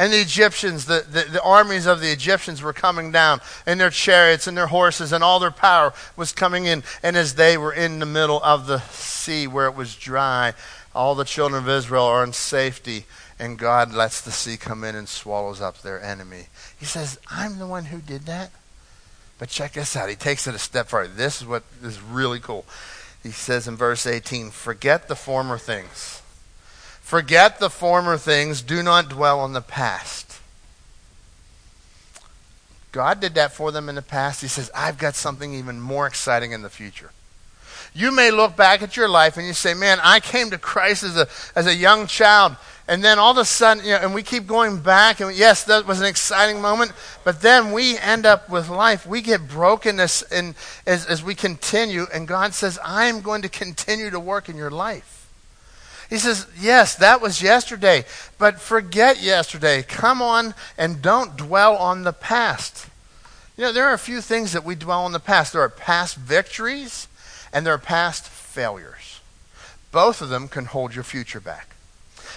[0.00, 3.90] And the Egyptians, the, the, the, armies of the Egyptians were coming down, and their
[3.90, 6.82] chariots and their horses and all their power was coming in.
[7.02, 10.54] And as they were in the middle of the sea where it was dry,
[10.94, 13.04] all the children of Israel are in safety,
[13.38, 16.46] and God lets the sea come in and swallows up their enemy.
[16.78, 18.52] He says, I'm the one who did that.
[19.38, 20.08] But check this out.
[20.08, 21.12] He takes it a step further.
[21.12, 22.64] This is what is really cool.
[23.22, 26.19] He says in verse 18, Forget the former things.
[27.10, 28.62] Forget the former things.
[28.62, 30.38] Do not dwell on the past.
[32.92, 34.42] God did that for them in the past.
[34.42, 37.10] He says, I've got something even more exciting in the future.
[37.92, 41.02] You may look back at your life and you say, Man, I came to Christ
[41.02, 42.54] as a, as a young child.
[42.86, 45.64] And then all of a sudden, you know, and we keep going back, and yes,
[45.64, 46.92] that was an exciting moment,
[47.24, 49.04] but then we end up with life.
[49.04, 50.54] We get brokenness in,
[50.86, 54.56] as, as we continue, and God says, I am going to continue to work in
[54.56, 55.19] your life.
[56.10, 58.04] He says, Yes, that was yesterday,
[58.36, 59.82] but forget yesterday.
[59.84, 62.88] Come on and don't dwell on the past.
[63.56, 65.52] You know, there are a few things that we dwell on the past.
[65.52, 67.06] There are past victories
[67.52, 69.20] and there are past failures.
[69.92, 71.76] Both of them can hold your future back.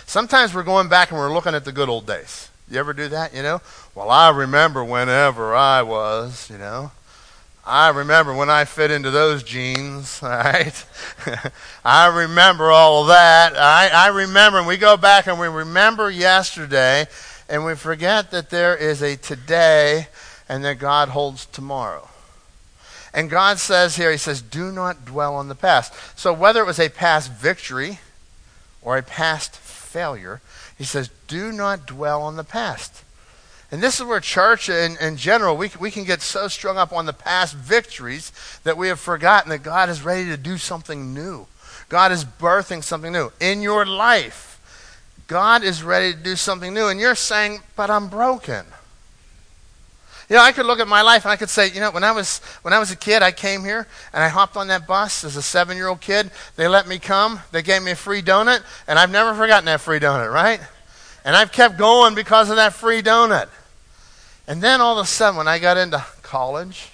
[0.06, 2.50] Sometimes we're going back and we're looking at the good old days.
[2.70, 3.62] You ever do that, you know?
[3.96, 6.92] Well, I remember whenever I was, you know.
[7.66, 10.86] I remember when I fit into those jeans, right?
[11.86, 13.56] I remember all of that.
[13.56, 17.06] I, I remember, and we go back and we remember yesterday,
[17.48, 20.08] and we forget that there is a today
[20.50, 22.10] and that God holds tomorrow.
[23.14, 25.94] And God says here, He says, do not dwell on the past.
[26.20, 28.00] So whether it was a past victory
[28.82, 30.42] or a past failure,
[30.78, 33.03] He says, do not dwell on the past.
[33.74, 36.94] And this is where church in, in general, we, we can get so strung up
[36.94, 38.32] on the past victories
[38.66, 41.48] that we have forgotten that God is ready to do something new.
[41.90, 43.32] God is birthing something new.
[43.40, 44.62] In your life,
[45.26, 46.86] God is ready to do something new.
[46.86, 48.64] And you're saying, but I'm broken.
[50.30, 52.04] You know, I could look at my life and I could say, you know, when
[52.04, 54.86] I was when I was a kid, I came here and I hopped on that
[54.86, 56.30] bus as a seven year old kid.
[56.58, 57.40] They let me come.
[57.52, 60.60] They gave me a free donut, and I've never forgotten that free donut, right?
[61.26, 63.50] And I've kept going because of that free donut.
[64.48, 66.90] And then all of a sudden, when I got into college,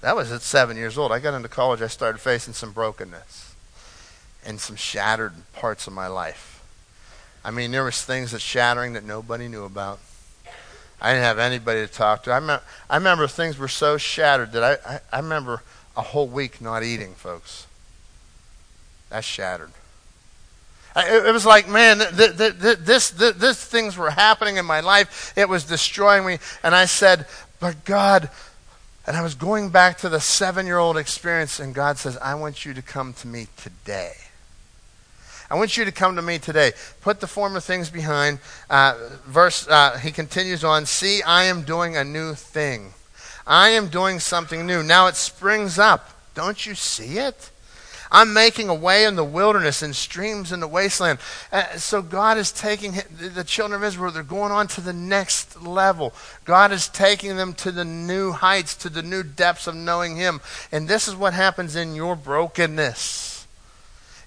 [0.00, 1.10] that was at seven years old.
[1.10, 3.54] I got into college, I started facing some brokenness
[4.44, 6.62] and some shattered parts of my life.
[7.44, 9.98] I mean, there was things that shattering that nobody knew about.
[11.00, 12.32] I didn't have anybody to talk to.
[12.32, 12.56] I, me-
[12.90, 15.62] I remember things were so shattered that I, I, I remember
[15.96, 17.66] a whole week not eating, folks.
[19.10, 19.70] That's shattered.
[21.06, 24.80] It, was like, man, th- th- th- this, th- this things were happening in my
[24.80, 25.32] life.
[25.36, 26.38] It was destroying me.
[26.62, 27.26] And I said,
[27.60, 28.30] but God,
[29.06, 32.34] and I was going back to the seven year old experience, and God says, I
[32.34, 34.12] want you to come to me today.
[35.50, 36.72] I want you to come to me today.
[37.00, 38.38] Put the former things behind.
[38.68, 42.92] Uh, verse, uh, he continues on See, I am doing a new thing.
[43.46, 44.82] I am doing something new.
[44.82, 46.10] Now it springs up.
[46.34, 47.50] Don't you see it?
[48.10, 51.18] I'm making a way in the wilderness and streams in the wasteland.
[51.52, 55.62] Uh, so God is taking the children of Israel, they're going on to the next
[55.62, 56.14] level.
[56.44, 60.40] God is taking them to the new heights, to the new depths of knowing Him.
[60.72, 63.46] And this is what happens in your brokenness.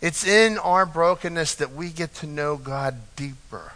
[0.02, 3.74] It's in our brokenness that we get to know God deeper.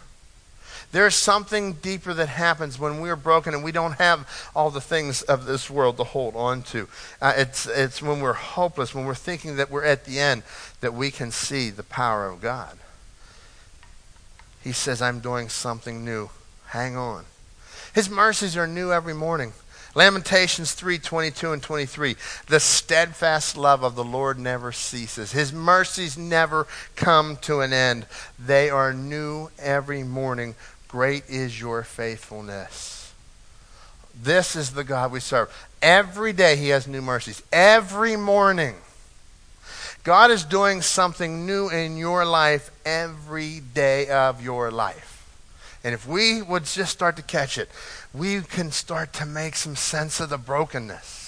[0.95, 5.23] There's something deeper that happens when we're broken and we don't have all the things
[5.23, 6.87] of this world to hold on to.
[7.21, 10.43] Uh, it's, it's when we're hopeless, when we're thinking that we're at the end,
[10.79, 12.77] that we can see the power of God.
[14.63, 16.29] He says, I'm doing something new.
[16.67, 17.25] Hang on.
[17.93, 19.51] His mercies are new every morning.
[19.95, 22.15] Lamentations 3 22 and 23.
[22.47, 28.05] The steadfast love of the Lord never ceases, His mercies never come to an end.
[28.37, 30.55] They are new every morning.
[30.95, 33.13] Great is your faithfulness.
[34.23, 35.53] This is the God we serve.
[35.81, 37.43] Every day He has new mercies.
[37.51, 38.75] Every morning.
[40.05, 45.29] God is doing something new in your life every day of your life.
[45.83, 47.67] And if we would just start to catch it,
[48.13, 51.24] we can start to make some sense of the brokenness.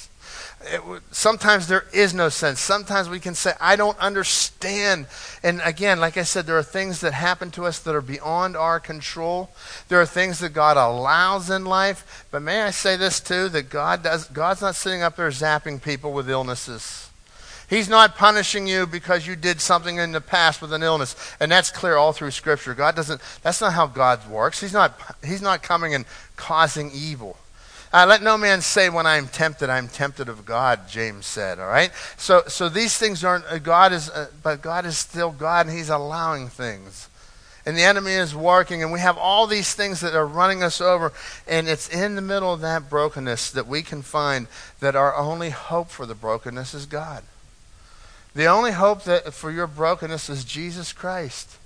[0.70, 2.60] It, sometimes there is no sense.
[2.60, 5.08] Sometimes we can say, I don't understand.
[5.44, 8.56] And again, like I said, there are things that happen to us that are beyond
[8.56, 9.50] our control.
[9.88, 12.26] There are things that God allows in life.
[12.32, 15.82] But may I say this too, that God does, God's not sitting up there zapping
[15.82, 17.10] people with illnesses.
[17.70, 21.16] He's not punishing you because you did something in the past with an illness.
[21.40, 22.74] And that's clear all through Scripture.
[22.74, 24.62] God doesn't, that's not how God works.
[24.62, 26.06] He's not, he's not coming and
[26.38, 27.38] causing evil.
[27.98, 31.66] Uh, let no man say when I'm tempted, I'm tempted of God, James said, all
[31.66, 31.90] right?
[32.16, 35.76] So, so these things aren't, uh, God is, uh, but God is still God and
[35.76, 37.10] he's allowing things.
[37.66, 40.80] And the enemy is working, and we have all these things that are running us
[40.80, 41.12] over.
[41.48, 44.46] And it's in the middle of that brokenness that we can find
[44.80, 47.24] that our only hope for the brokenness is God.
[48.36, 51.58] The only hope that for your brokenness is Jesus Christ.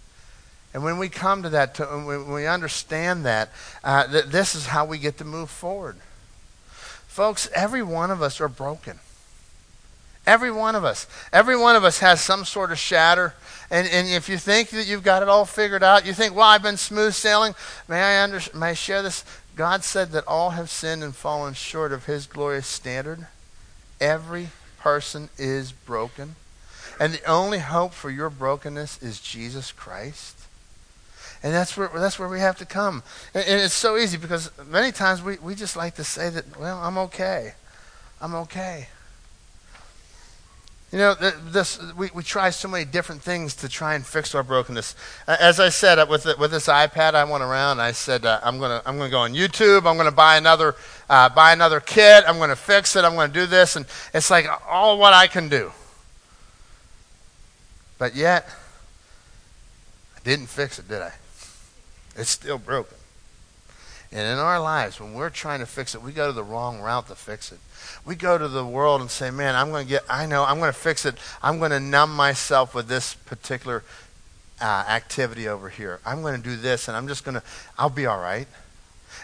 [0.73, 3.49] And when we come to that, to, when we understand that,
[3.84, 5.97] uh, that this is how we get to move forward.
[7.12, 8.97] Folks, every one of us are broken.
[10.26, 11.07] Every one of us.
[11.34, 13.34] Every one of us has some sort of shatter.
[13.70, 16.47] And, and if you think that you've got it all figured out, you think, well,
[16.47, 17.53] I've been smooth sailing.
[17.89, 19.26] May I, under, may I share this?
[19.57, 23.28] God said that all have sinned and fallen short of his glorious standard.
[23.99, 24.47] Every
[24.80, 26.36] person is broken.
[26.97, 30.40] And the only hope for your brokenness is Jesus Christ.
[31.43, 33.03] And that's where, that's where we have to come.
[33.33, 36.59] And, and it's so easy because many times we, we just like to say that,
[36.59, 37.53] well, I'm okay.
[38.21, 38.87] I'm okay.
[40.91, 44.43] You know, this, we, we try so many different things to try and fix our
[44.43, 44.93] brokenness.
[45.25, 48.25] As I said, uh, with, the, with this iPad, I went around and I said,
[48.25, 49.89] uh, I'm going to I'm gonna go on YouTube.
[49.89, 50.75] I'm going to buy another,
[51.09, 52.25] uh, buy another kit.
[52.27, 53.05] I'm going to fix it.
[53.05, 53.77] I'm going to do this.
[53.77, 55.71] And it's like all what I can do.
[57.97, 58.49] But yet,
[60.17, 61.13] I didn't fix it, did I?
[62.16, 62.97] It's still broken.
[64.12, 66.82] And in our lives, when we're trying to fix it, we go to the wrong
[66.82, 67.59] route to fix it.
[68.05, 70.59] We go to the world and say, man, I'm going to get, I know, I'm
[70.59, 71.16] going to fix it.
[71.41, 73.84] I'm going to numb myself with this particular
[74.59, 76.01] uh, activity over here.
[76.05, 77.43] I'm going to do this, and I'm just going to,
[77.80, 78.47] I'll be all right.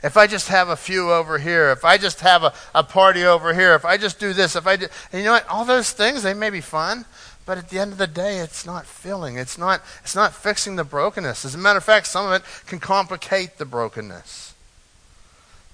[0.03, 3.25] If I just have a few over here, if I just have a, a party
[3.25, 5.47] over here, if I just do this, if I do, and you know what?
[5.49, 7.05] All those things, they may be fun,
[7.47, 9.37] but at the end of the day, it's not filling.
[9.37, 11.45] It's not, it's not fixing the brokenness.
[11.45, 14.53] As a matter of fact, some of it can complicate the brokenness.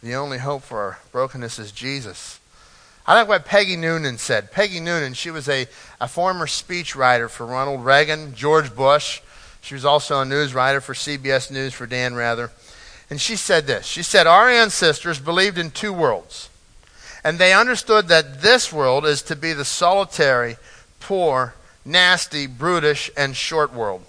[0.03, 2.39] The only hope for our brokenness is Jesus.
[3.07, 4.51] I like what Peggy Noonan said.
[4.51, 5.65] Peggy Noonan, she was a,
[5.99, 9.21] a former speechwriter for Ronald Reagan, George Bush.
[9.61, 12.51] She was also a news writer for CBS News for Dan Rather.
[13.09, 16.49] And she said this She said, Our ancestors believed in two worlds,
[17.23, 20.57] and they understood that this world is to be the solitary,
[20.99, 21.55] poor,
[21.85, 24.03] nasty, brutish, and short world.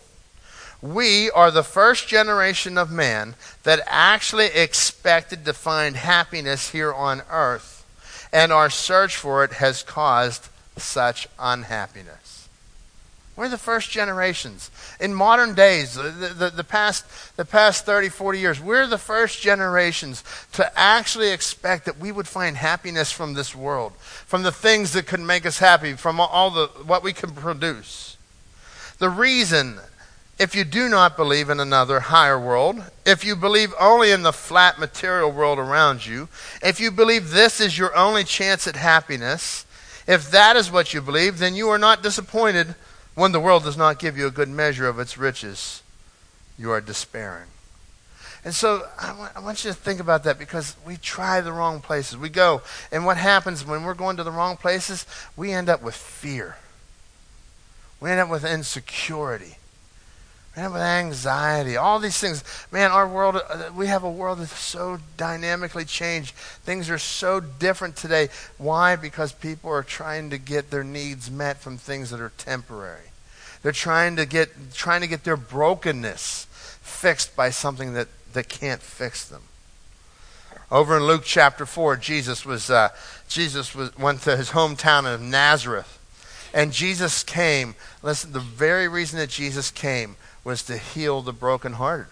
[0.83, 7.23] We are the first generation of man that actually expected to find happiness here on
[7.31, 7.87] earth,
[8.33, 12.24] and our search for it has caused such unhappiness.
[13.37, 14.71] We're the first generations.
[15.01, 16.03] In modern days, the,
[16.39, 17.05] the, the, past,
[17.37, 20.23] the past 30, 40 years, we're the first generations
[20.53, 25.09] to actually expect that we would find happiness from this world, from the things that
[25.09, 28.17] could make us happy, from all the, what we can produce.
[28.99, 29.81] The reason,
[30.39, 34.33] if you do not believe in another higher world, if you believe only in the
[34.33, 36.29] flat material world around you,
[36.63, 39.67] if you believe this is your only chance at happiness,
[40.07, 42.77] if that is what you believe, then you are not disappointed
[43.15, 45.83] when the world does not give you a good measure of its riches,
[46.59, 47.49] you are despairing.
[48.45, 51.81] And so I want, want you to think about that because we try the wrong
[51.81, 52.19] places.
[52.19, 52.61] We go,
[52.93, 55.07] and what happens when we're going to the wrong places?
[55.37, 56.57] We end up with fear.
[58.01, 59.57] We end up with insecurity.
[60.57, 61.77] Up with anxiety.
[61.77, 62.45] All these things.
[62.71, 66.33] Man, our world, uh, we have a world that's so dynamically changed.
[66.35, 68.29] Things are so different today.
[68.57, 68.95] Why?
[68.95, 73.11] Because people are trying to get their needs met from things that are temporary.
[73.63, 76.47] They're trying to get trying to get their brokenness
[76.83, 79.43] fixed by something that, that can't fix them.
[80.71, 82.91] Over in Luke chapter four, Jesus was uh,
[83.29, 85.99] Jesus was, went to his hometown of Nazareth,
[86.53, 87.75] and Jesus came.
[88.03, 92.07] Listen, the very reason that Jesus came was to heal the brokenhearted.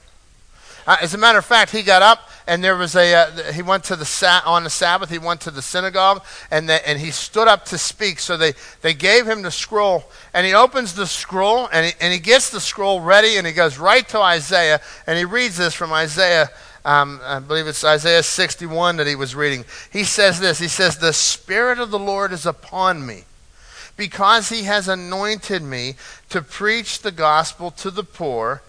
[0.87, 3.15] Uh, as a matter of fact, he got up and there was a.
[3.15, 5.11] Uh, he went to the sa- on the Sabbath.
[5.11, 8.19] He went to the synagogue and the, and he stood up to speak.
[8.19, 10.05] So they, they gave him the scroll
[10.35, 13.53] and he opens the scroll and he, and he gets the scroll ready and he
[13.53, 16.51] goes right to Isaiah and he reads this from Isaiah.
[16.85, 19.65] Um, I believe it's Isaiah 61 that he was reading.
[19.93, 20.59] He says this.
[20.59, 23.25] He says, "The Spirit of the Lord is upon me."
[23.97, 25.95] Because he has anointed me
[26.31, 28.63] to preach the gospel to the poor.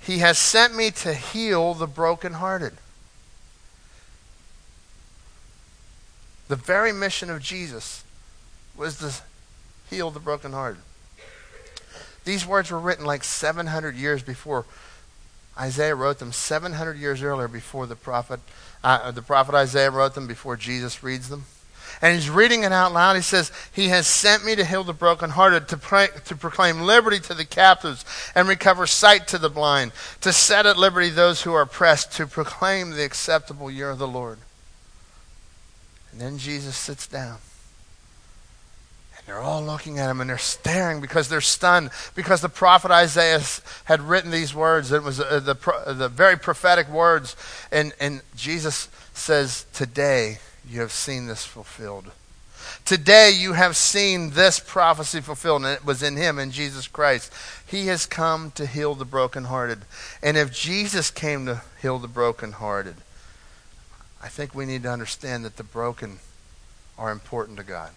[0.00, 2.72] He has sent me to heal the brokenhearted.
[6.48, 8.02] The very mission of Jesus
[8.76, 9.12] was to
[9.94, 10.82] heal the brokenhearted.
[12.24, 14.64] These words were written like 700 years before
[15.58, 18.40] Isaiah wrote them, 700 years earlier before the prophet,
[18.82, 21.44] uh, the prophet Isaiah wrote them, before Jesus reads them
[22.02, 23.16] and he's reading it out loud.
[23.16, 27.20] He says, He has sent me to heal the brokenhearted, to, pray, to proclaim liberty
[27.20, 29.92] to the captives, and recover sight to the blind,
[30.22, 34.08] to set at liberty those who are oppressed, to proclaim the acceptable year of the
[34.08, 34.38] Lord.
[36.12, 37.38] And then Jesus sits down.
[39.16, 42.90] And they're all looking at him and they're staring because they're stunned because the prophet
[42.90, 43.42] Isaiah
[43.84, 44.90] had written these words.
[44.90, 47.36] It was uh, the, the very prophetic words.
[47.70, 50.38] And, and Jesus says, Today,
[50.68, 52.10] you have seen this fulfilled.
[52.84, 57.32] Today you have seen this prophecy fulfilled, and it was in him, in Jesus Christ.
[57.66, 59.80] He has come to heal the brokenhearted.
[60.22, 62.96] And if Jesus came to heal the brokenhearted,
[64.22, 66.18] I think we need to understand that the broken
[66.98, 67.92] are important to God.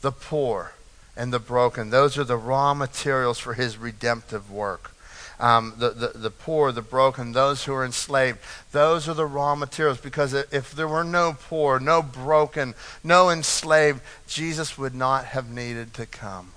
[0.00, 0.72] The poor
[1.16, 4.93] and the broken, those are the raw materials for his redemptive work.
[5.40, 8.38] Um, the, the, the poor, the broken, those who are enslaved,
[8.72, 14.00] those are the raw materials because if there were no poor, no broken, no enslaved,
[14.28, 16.52] Jesus would not have needed to come.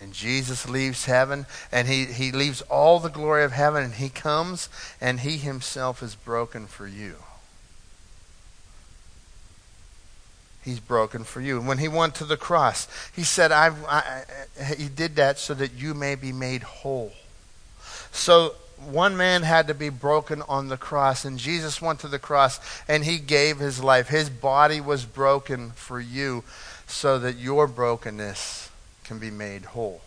[0.00, 4.08] And Jesus leaves heaven and he, he leaves all the glory of heaven and he
[4.08, 4.68] comes
[5.00, 7.16] and he himself is broken for you.
[10.68, 11.58] He's broken for you.
[11.58, 14.24] And When he went to the cross, he said, I've, I,
[14.76, 17.12] He did that so that you may be made whole.
[18.12, 18.54] So
[18.86, 22.60] one man had to be broken on the cross, and Jesus went to the cross
[22.86, 24.08] and he gave his life.
[24.08, 26.44] His body was broken for you
[26.86, 28.70] so that your brokenness
[29.04, 30.02] can be made whole.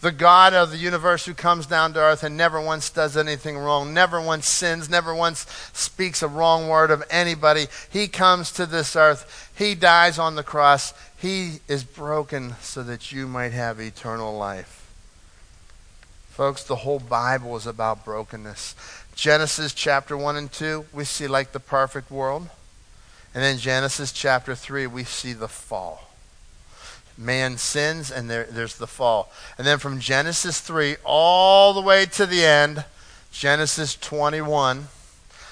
[0.00, 3.56] The God of the universe who comes down to earth and never once does anything
[3.56, 7.66] wrong, never once sins, never once speaks a wrong word of anybody.
[7.90, 9.50] He comes to this earth.
[9.56, 10.92] He dies on the cross.
[11.16, 14.83] He is broken so that you might have eternal life.
[16.34, 18.74] Folks, the whole Bible is about brokenness.
[19.14, 22.48] Genesis chapter 1 and 2, we see like the perfect world.
[23.32, 26.10] And then Genesis chapter 3, we see the fall
[27.16, 29.30] man sins and there, there's the fall.
[29.56, 32.84] And then from Genesis 3 all the way to the end,
[33.30, 34.88] Genesis 21.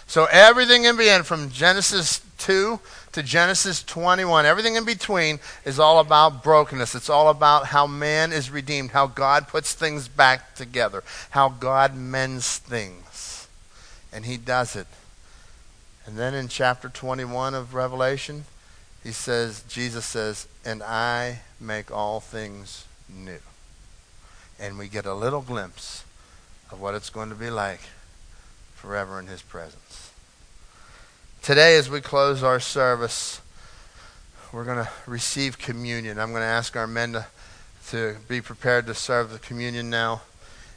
[0.08, 2.80] So everything in between, from Genesis 2
[3.12, 6.94] to Genesis 21, everything in between is all about brokenness.
[6.94, 11.94] It's all about how man is redeemed, how God puts things back together, how God
[11.94, 13.48] mends things.
[14.12, 14.86] And he does it.
[16.06, 18.44] And then in chapter 21 of Revelation,
[19.02, 23.40] he says, Jesus says, and I make all things new.
[24.58, 26.04] And we get a little glimpse
[26.70, 27.80] of what it's going to be like
[28.74, 29.81] forever in his presence.
[31.42, 33.40] Today, as we close our service,
[34.52, 36.20] we're going to receive communion.
[36.20, 37.26] I'm going to ask our men to,
[37.88, 40.22] to be prepared to serve the communion now.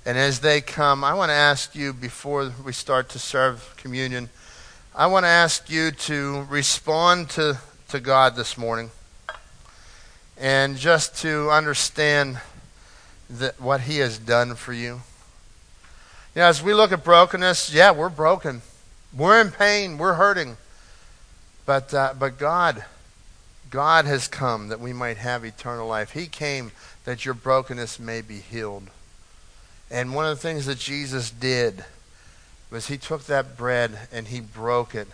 [0.07, 4.29] And as they come, I want to ask you, before we start to serve communion,
[4.95, 7.59] I want to ask you to respond to
[7.89, 8.89] to God this morning
[10.35, 12.39] and just to understand
[13.29, 15.01] that what He has done for you.
[16.33, 18.63] You know, as we look at brokenness, yeah, we're broken.
[19.15, 19.97] We're in pain.
[19.97, 20.57] We're hurting.
[21.65, 22.83] But, uh, but God,
[23.69, 26.11] God has come that we might have eternal life.
[26.11, 26.71] He came
[27.05, 28.89] that your brokenness may be healed.
[29.89, 31.85] And one of the things that Jesus did
[32.69, 35.07] was he took that bread and he broke it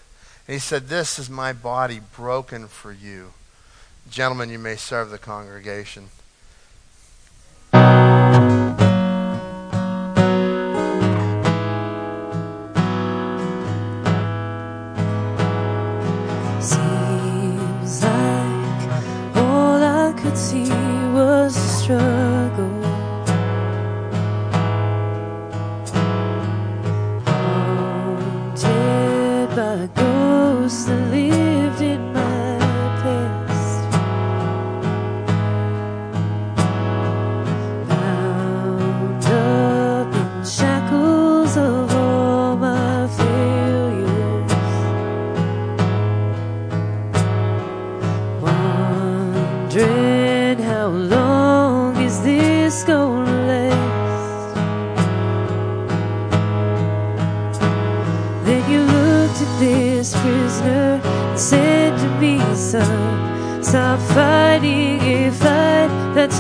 [0.48, 3.34] and he said, This is my body broken for you.
[4.10, 6.10] Gentlemen, you may serve the congregation.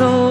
[0.01, 0.30] soul.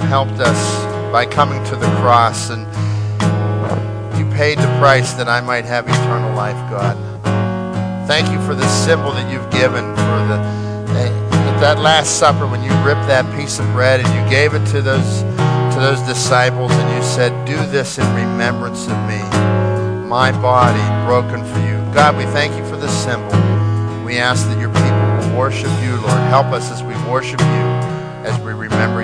[0.00, 2.62] Helped us by coming to the cross and
[4.18, 6.96] you paid the price that I might have eternal life, God.
[8.06, 10.70] Thank you for the symbol that you've given for the
[11.60, 14.64] at that last supper when you ripped that piece of bread and you gave it
[14.66, 15.22] to those
[15.74, 19.20] to those disciples and you said, "Do this in remembrance of me."
[20.08, 21.69] My body broken for you.
[21.92, 23.30] God, we thank you for this symbol.
[24.04, 26.20] We ask that your people will worship you, Lord.
[26.30, 27.66] Help us as we worship you,
[28.24, 28.99] as we remember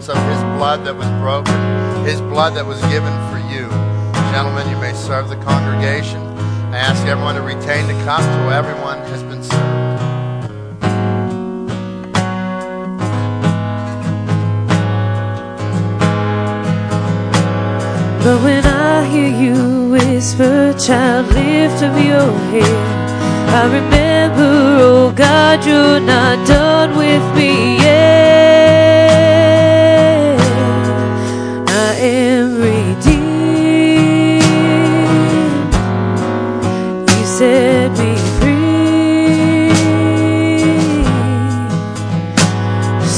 [0.00, 3.68] remembrance of his blood that was broken, his blood that was given for you.
[4.32, 6.20] Gentlemen, you may serve the congregation.
[6.72, 10.00] I ask everyone to retain the cup till everyone has been served.
[18.22, 23.00] But when I hear you whisper, child, lift up your head.
[23.50, 27.79] I remember, oh God, you're not done with me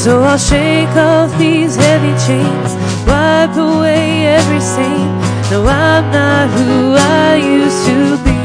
[0.03, 2.75] So I'll shake off these heavy chains,
[3.07, 5.07] wipe away every stain.
[5.49, 8.43] No, I'm not who I used to be.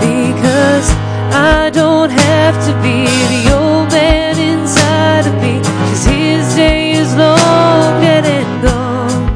[0.00, 0.88] Because
[1.36, 5.60] I don't have to be the old man inside of me.
[5.90, 9.26] Cause his day is long dead and gone.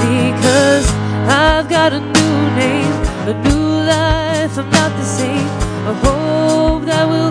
[0.00, 0.86] Because
[1.28, 2.94] I've got a new name,
[3.28, 4.56] a new life.
[4.56, 5.48] I'm not the same.
[5.86, 7.30] A hope that will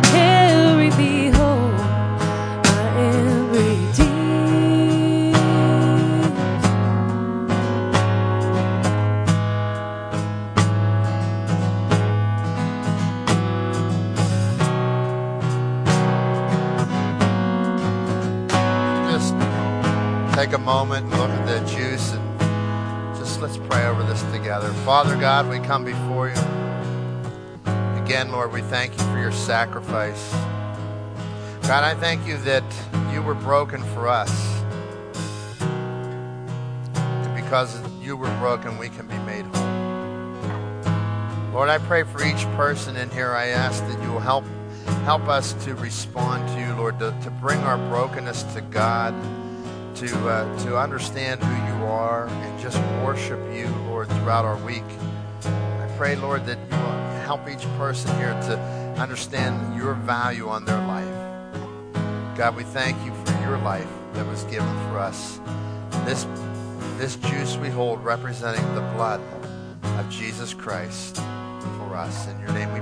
[20.69, 24.71] moment and look at the juice and just let's pray over this together.
[24.85, 26.35] Father God, we come before you.
[28.03, 30.31] Again, Lord, we thank you for your sacrifice.
[31.63, 32.63] God, I thank you that
[33.11, 34.61] you were broken for us.
[35.59, 39.69] And because you were broken, we can be made whole.
[41.51, 43.31] Lord, I pray for each person in here.
[43.31, 44.45] I ask that you will help
[45.03, 49.15] help us to respond to you, Lord, to, to bring our brokenness to God,
[49.95, 54.83] to uh, to understand who you are, and just worship you, Lord, throughout our week.
[55.43, 58.59] I pray, Lord, that you will help each person here to
[58.97, 61.15] understand your value on their life.
[62.37, 65.39] God, we thank you for your life that was given for us.
[66.05, 66.25] This
[66.97, 69.21] this juice we hold representing the blood
[69.83, 71.17] of Jesus Christ
[71.77, 72.27] for us.
[72.27, 72.79] In your name we